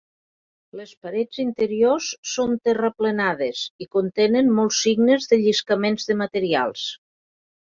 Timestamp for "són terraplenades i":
2.31-3.89